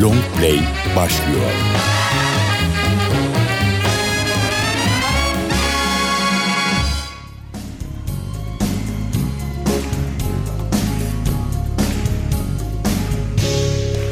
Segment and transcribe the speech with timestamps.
[0.00, 0.60] Long Play
[0.96, 1.50] başlıyor.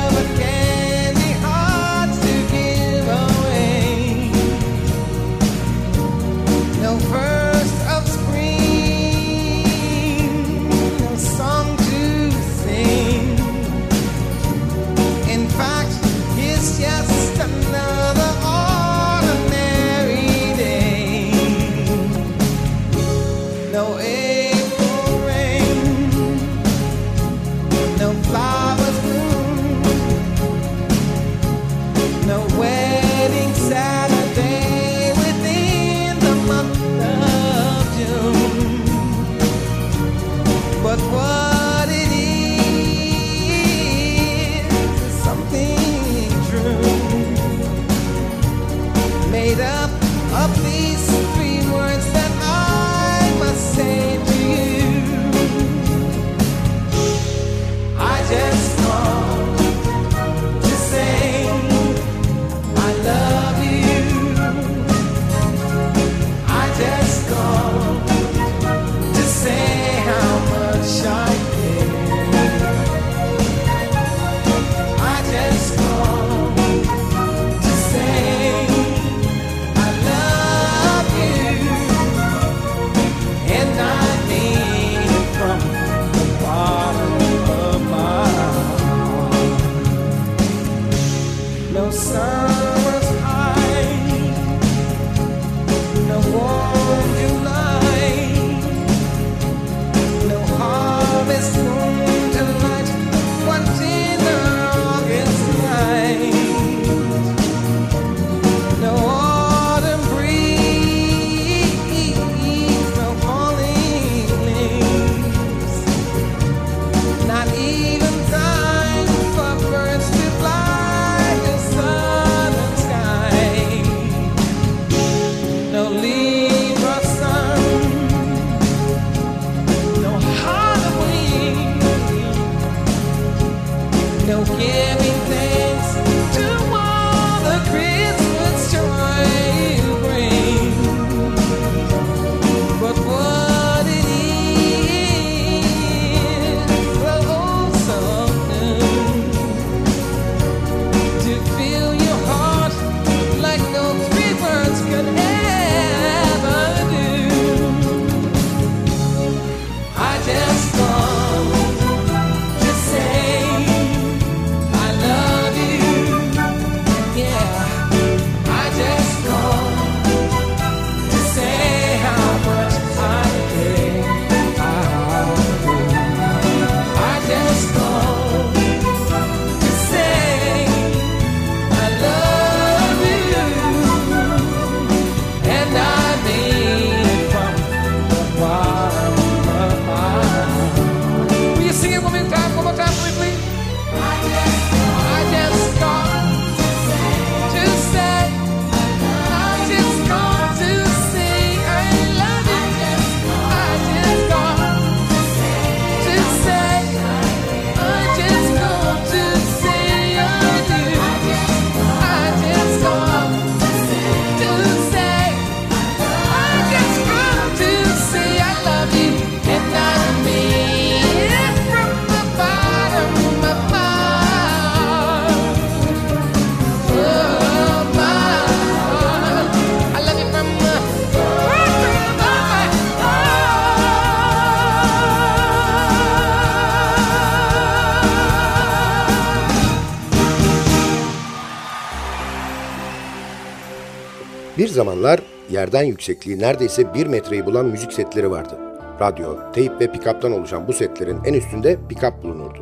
[245.63, 248.59] Yerden yüksekliği neredeyse bir metreyi bulan müzik setleri vardı.
[249.01, 252.59] Radyo, teyp ve pikaptan oluşan bu setlerin en üstünde pikap bulunurdu.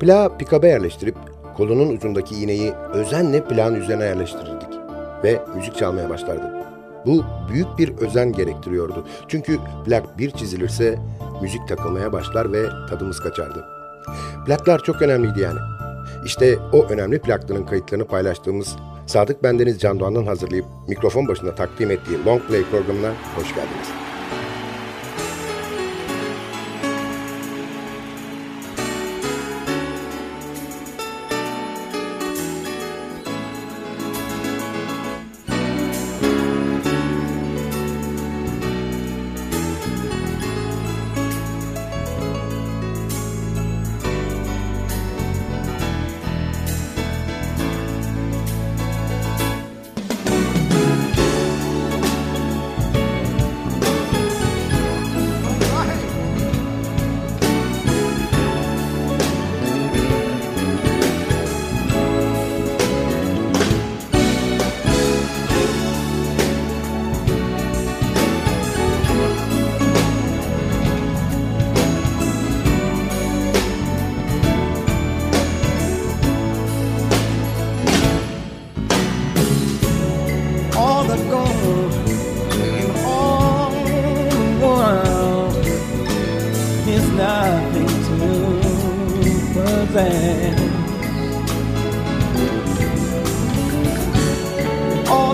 [0.00, 1.14] Plağı pikaba yerleştirip
[1.56, 4.68] kolunun ucundaki iğneyi özenle plağın üzerine yerleştirirdik
[5.24, 6.52] ve müzik çalmaya başlardı.
[7.06, 9.06] Bu büyük bir özen gerektiriyordu.
[9.28, 10.98] Çünkü plak bir çizilirse
[11.42, 13.64] müzik takılmaya başlar ve tadımız kaçardı.
[14.46, 15.58] Plaklar çok önemliydi yani.
[16.26, 18.76] İşte o önemli plakların kayıtlarını paylaştığımız
[19.06, 24.11] Sadık Bendeniz Can Doğan'ın hazırlayıp mikrofon başında takdim ettiği Long Play programına hoş geldiniz.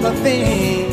[0.09, 0.88] A thing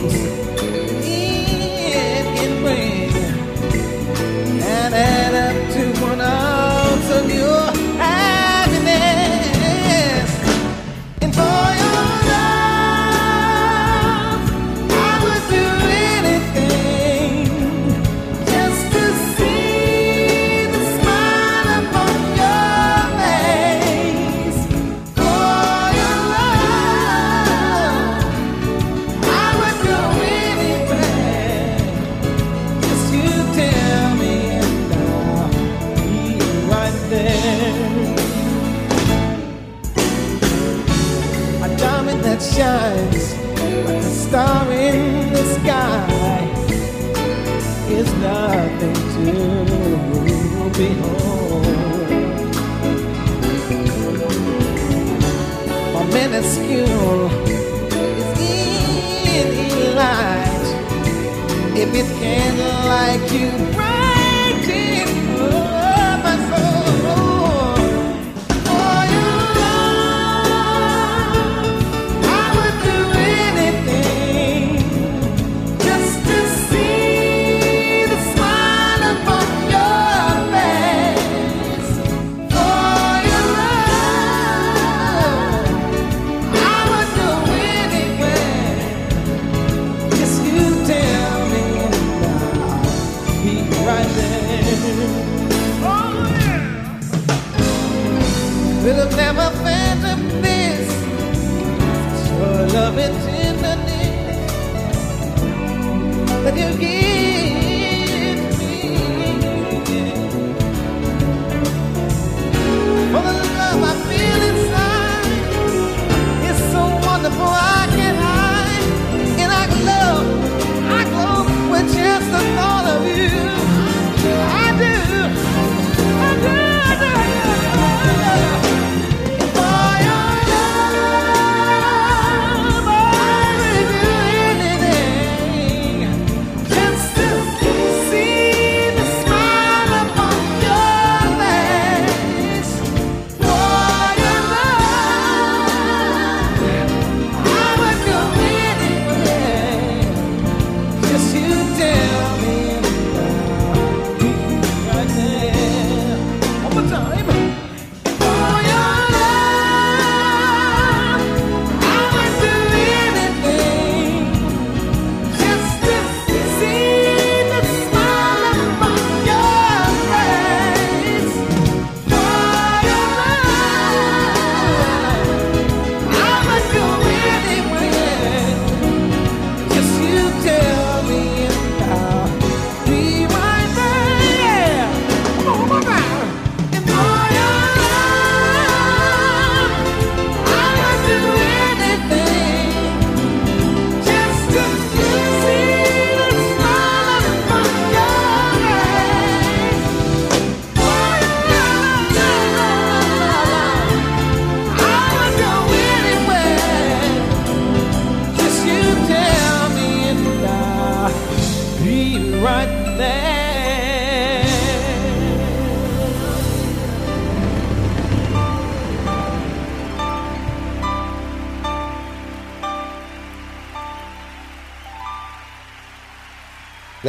[61.91, 63.84] with candle like you.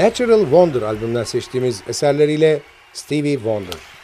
[0.06, 2.60] Natural Wonder albümünden seçtiğimiz eserleriyle
[2.92, 3.95] Stevie Wonder.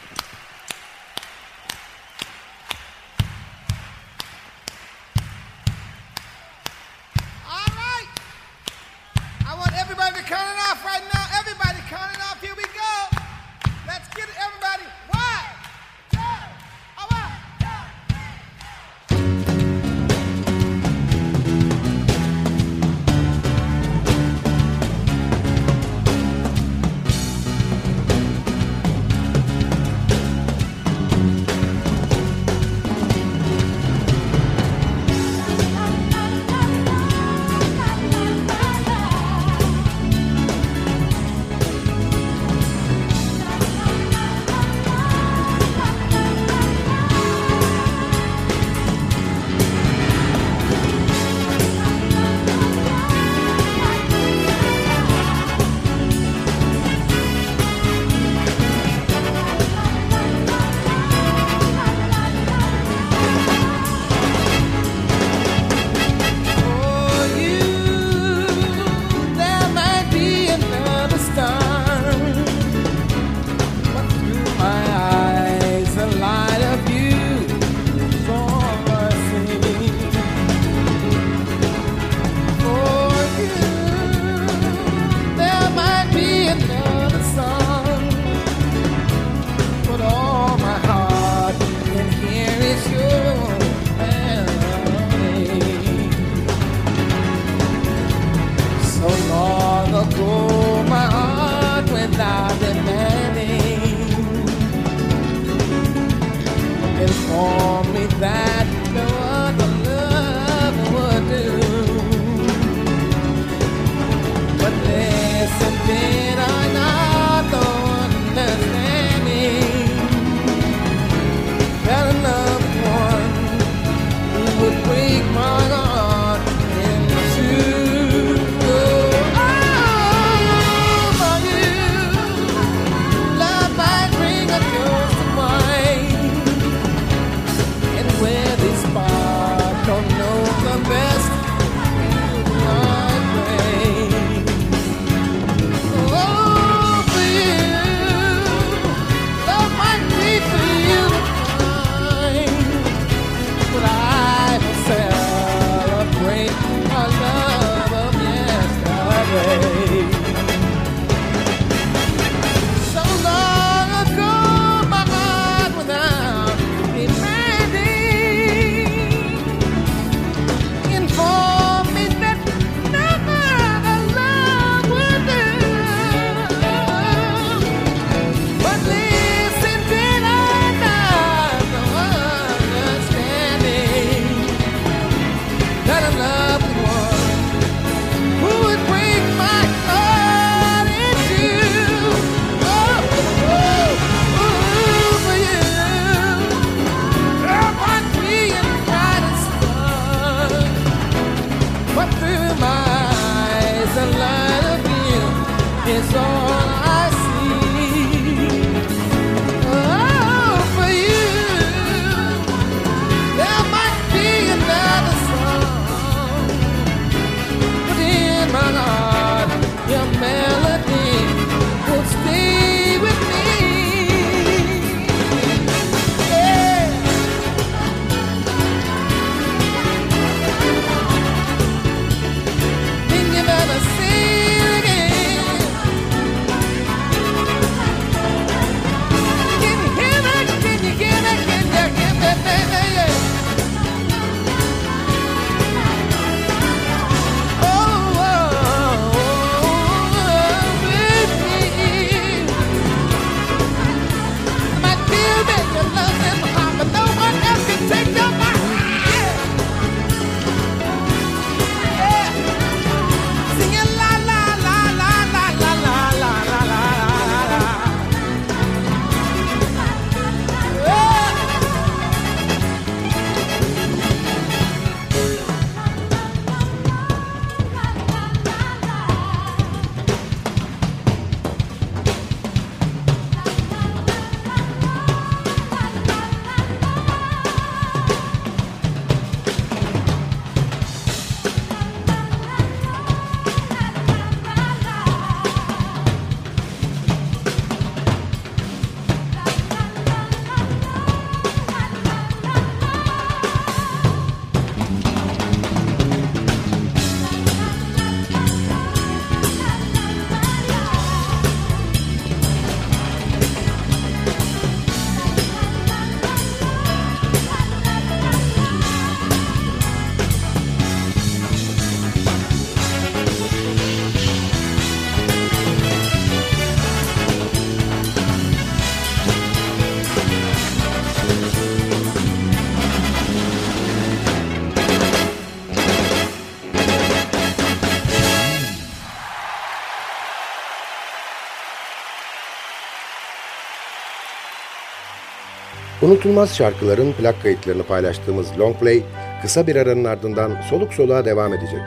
[346.13, 349.03] Unutulmaz şarkıların plak kayıtlarını paylaştığımız Long Play
[349.41, 351.81] kısa bir aranın ardından soluk soluğa devam edecek.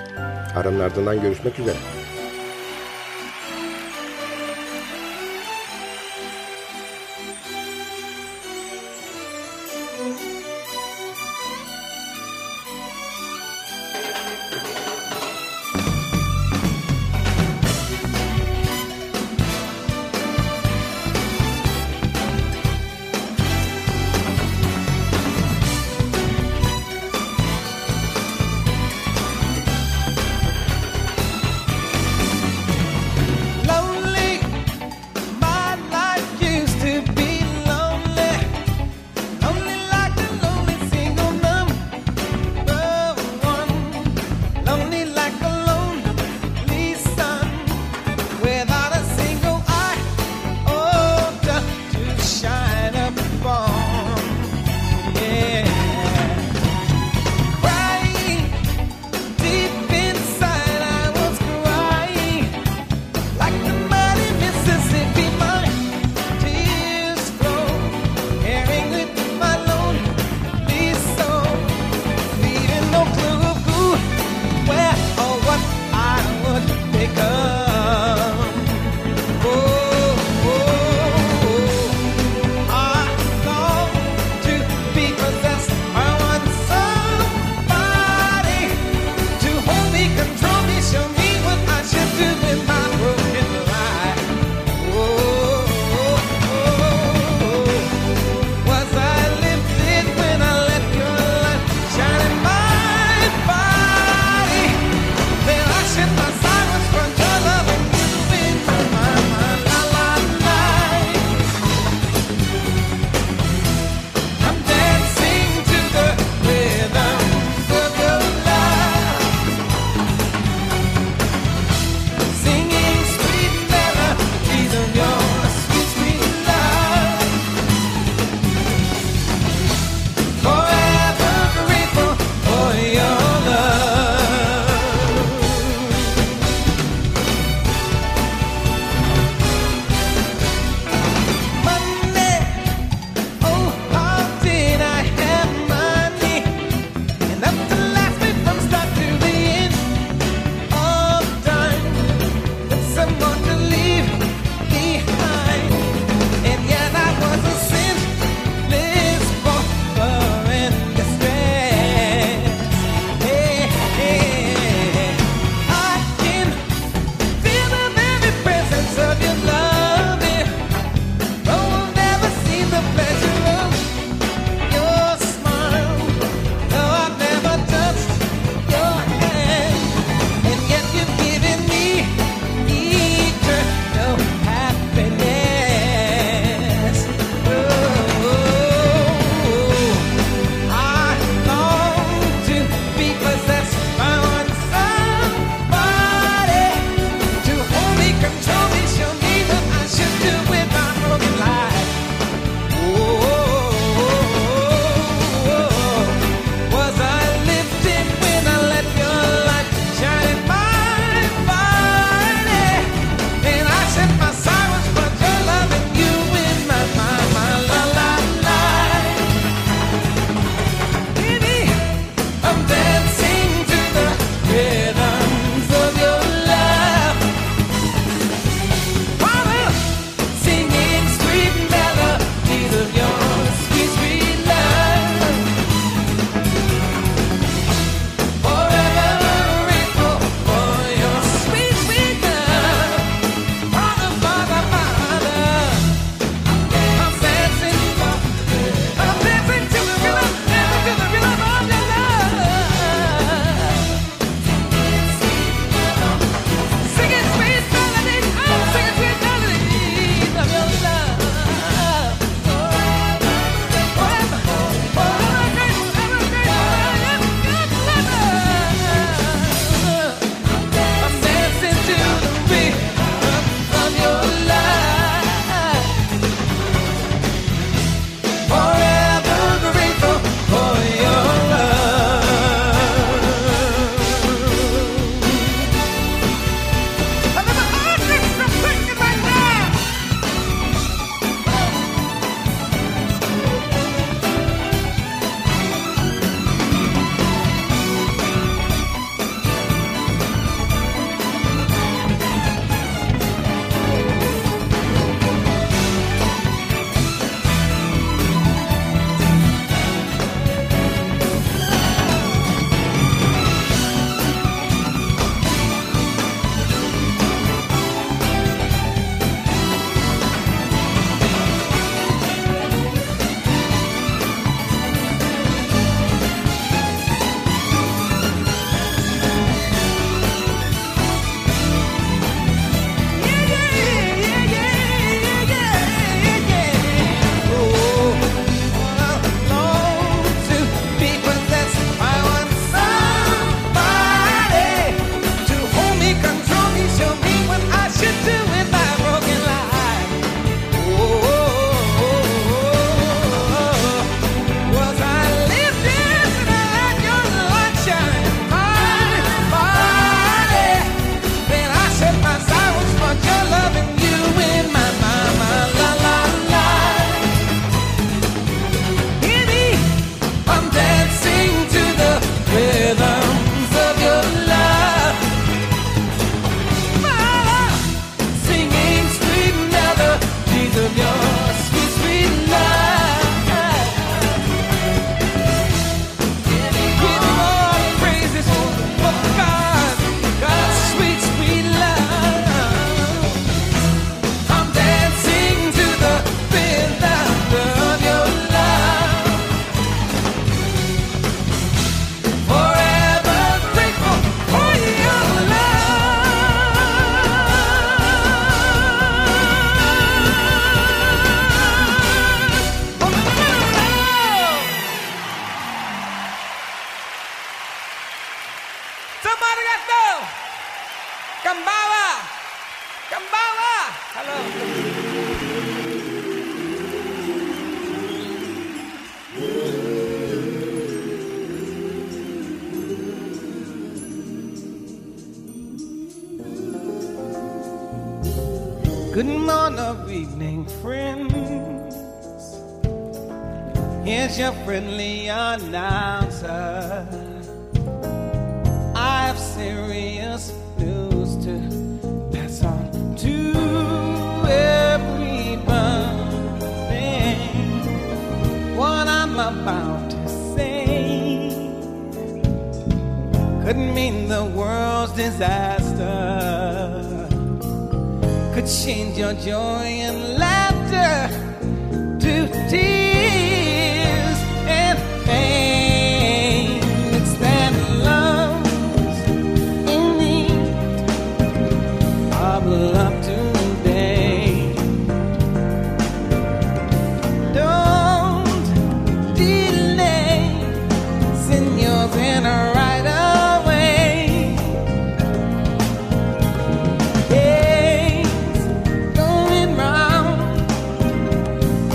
[0.57, 1.96] Aranın ardından görüşmek üzere.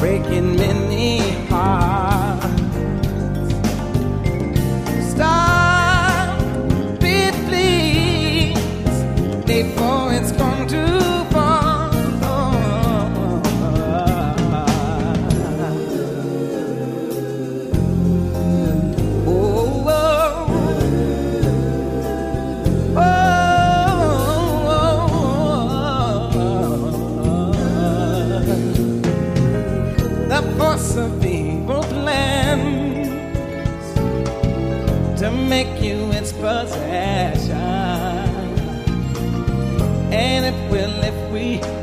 [0.02, 0.81] breaking men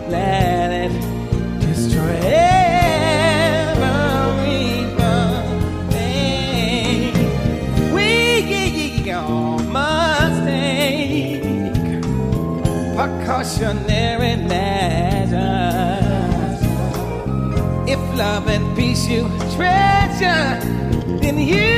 [0.08, 0.92] planet
[1.70, 2.38] is forever
[4.42, 5.14] rebuilding.
[7.94, 8.28] We.
[17.90, 20.60] If love and peace you treasure,
[21.20, 21.77] then you.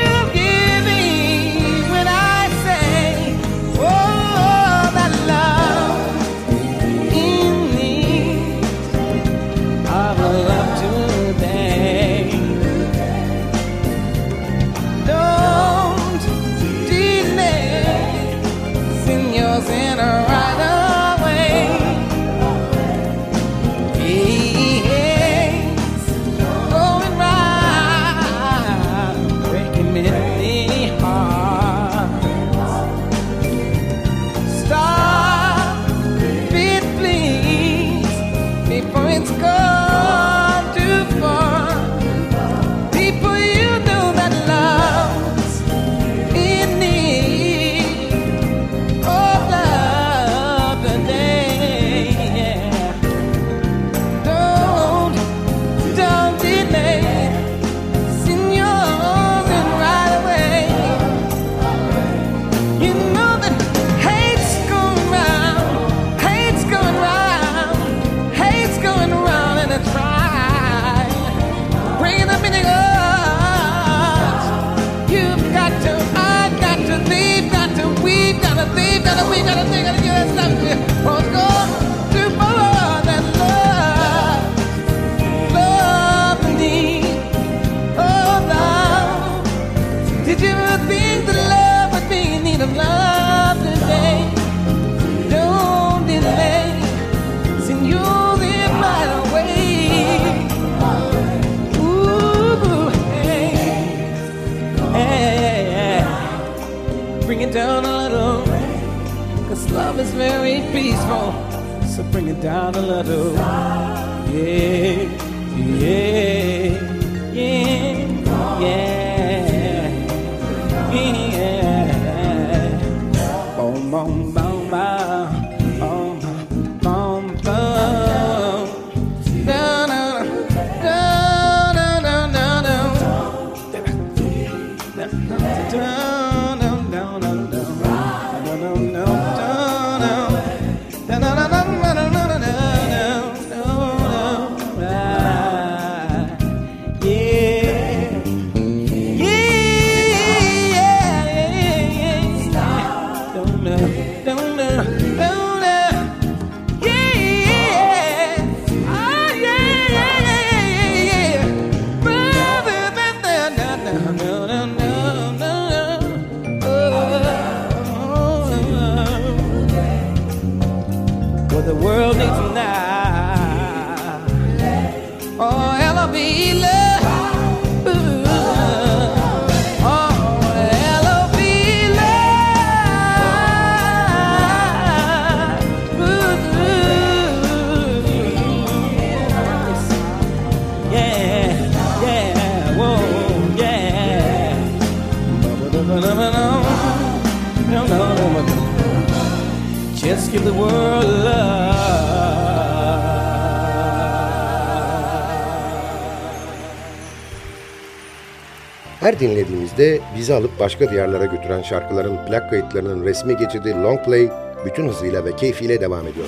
[209.10, 214.28] Her dinlediğimizde bizi alıp başka diyarlara götüren şarkıların plak kayıtlarının resmi geçidi Long Play
[214.66, 216.26] bütün hızıyla ve keyfiyle devam ediyor.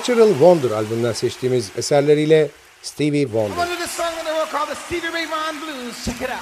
[0.00, 2.50] Natural Wonder albümünden seçtiğimiz eserleriyle
[2.82, 3.66] Stevie Wonder.
[4.86, 6.04] Stevie Ray Vaughan Blues.
[6.04, 6.40] Check it out.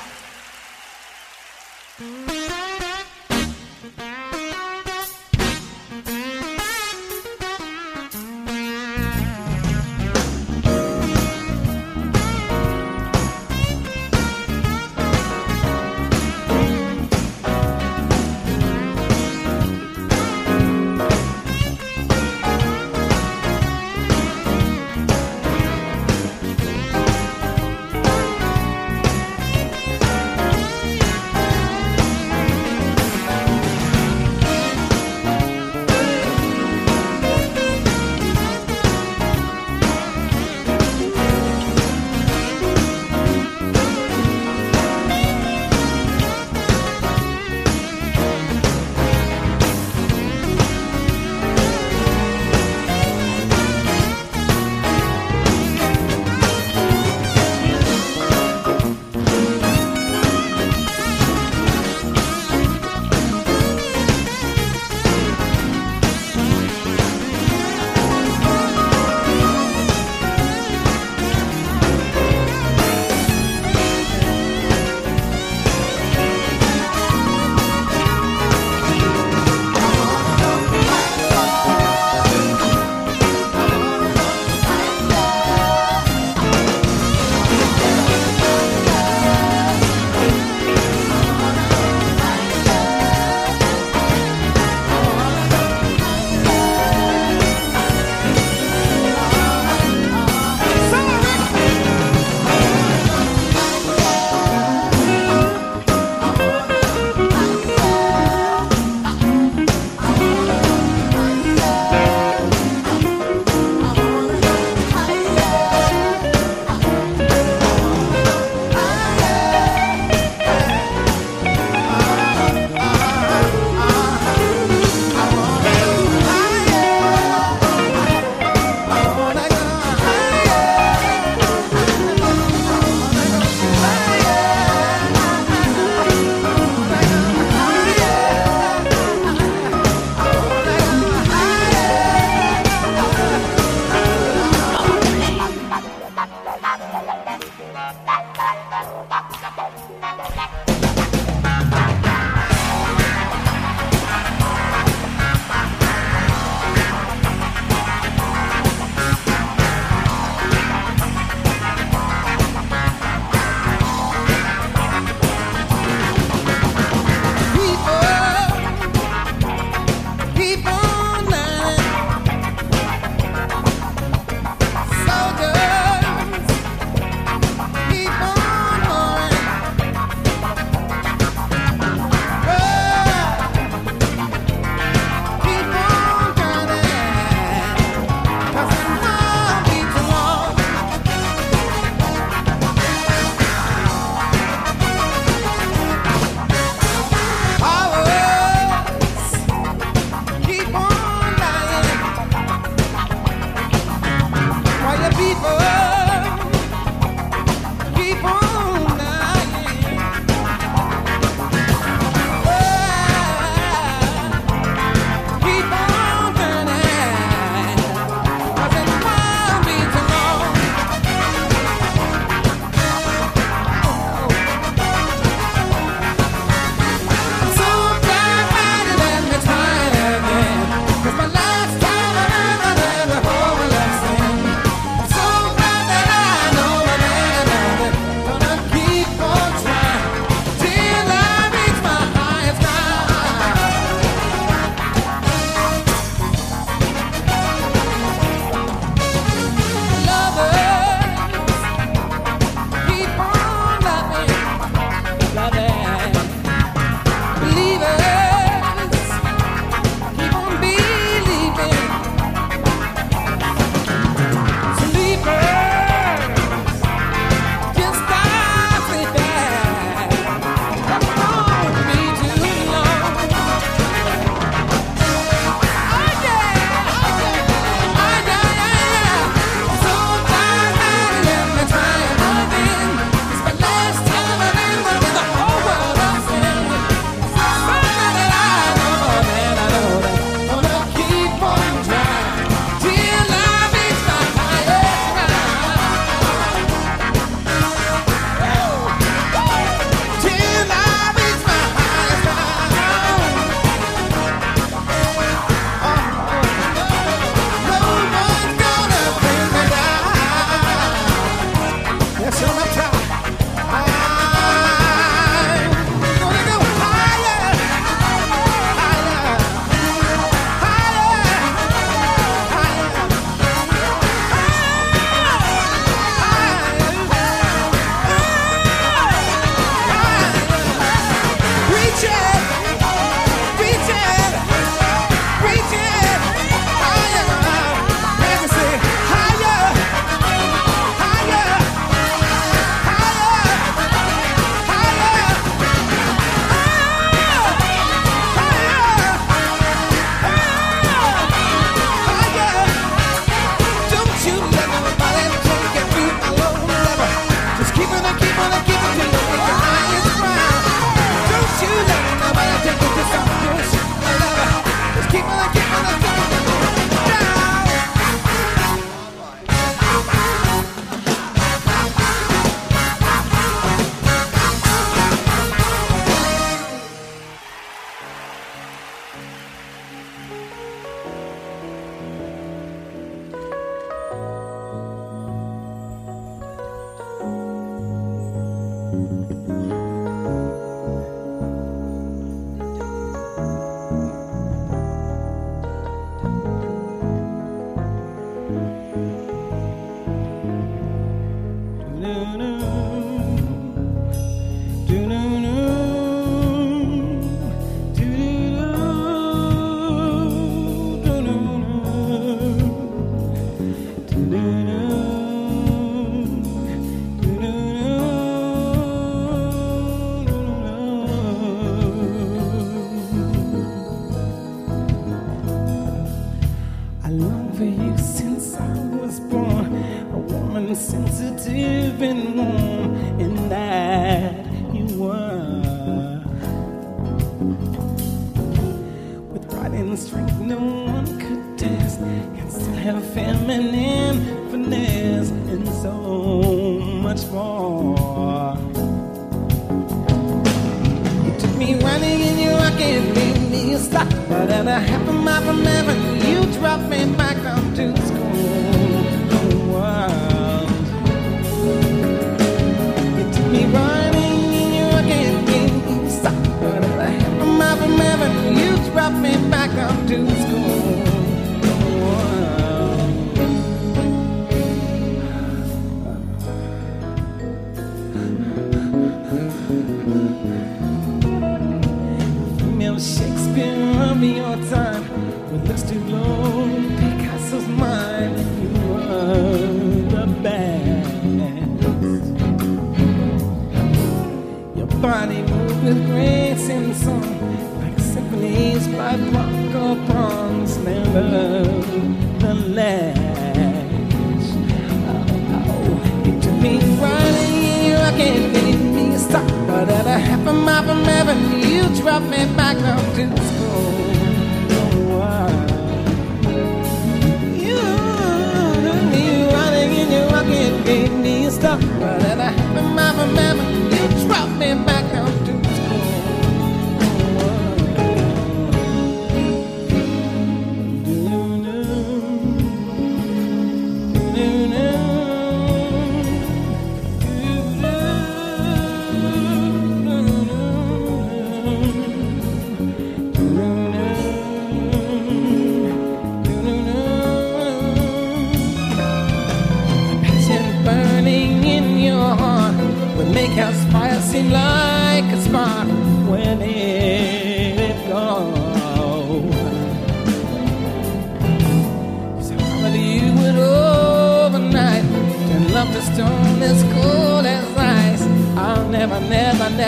[508.18, 509.46] Rocket, made me stop.
[509.66, 513.87] But at a half a mile from heaven, you dropped me back down to school.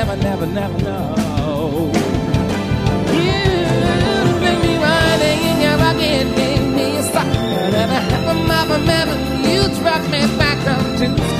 [0.01, 1.93] never, never, never know.
[3.13, 7.71] You make me running and you're rocking, make me a sucker.
[7.71, 8.01] never,
[8.49, 9.15] never, never, a
[9.47, 11.40] you drop me back up to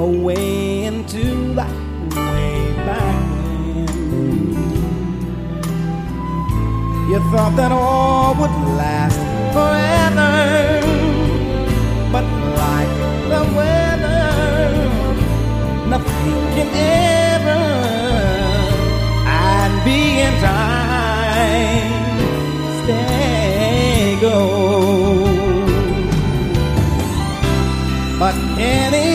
[0.00, 1.66] away into the
[2.16, 3.20] way back
[4.10, 4.38] when.
[7.10, 9.20] You thought that all would last
[9.54, 10.32] forever,
[12.14, 12.24] but
[12.62, 12.94] like
[13.32, 14.24] the weather,
[15.92, 16.68] nothing can
[17.36, 17.62] ever.
[19.26, 21.92] I'd be in time.
[22.84, 24.36] Stay go.
[28.18, 29.09] But any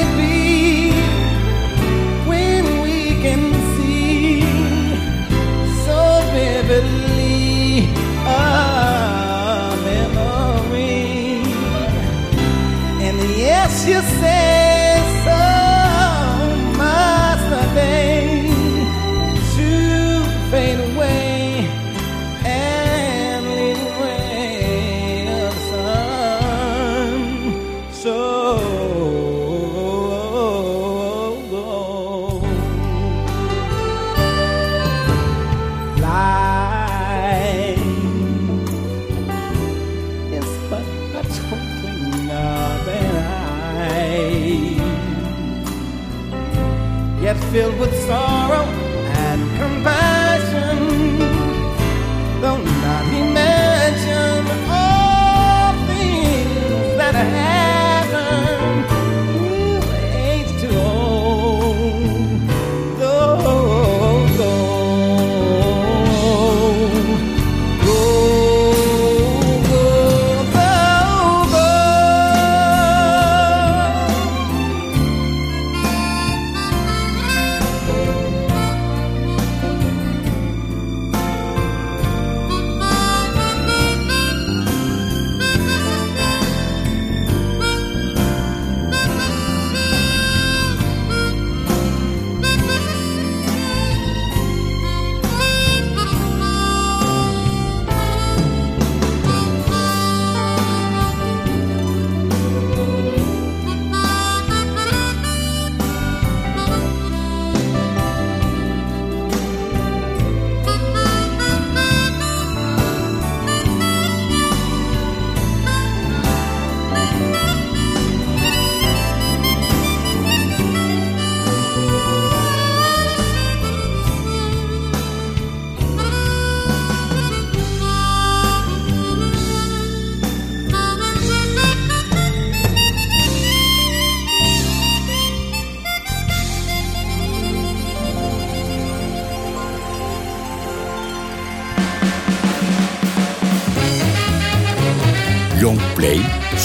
[48.06, 48.45] star.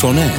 [0.01, 0.30] Zona.